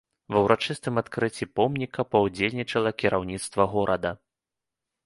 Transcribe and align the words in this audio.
Ва 0.35 0.39
ўрачыстым 0.45 0.95
адкрыцці 1.01 1.49
помніка 1.59 2.07
паўдзельнічала 2.15 2.95
кіраўніцтва 3.05 3.71
горада. 3.77 4.11